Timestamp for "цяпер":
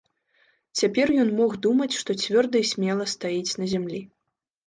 0.79-1.11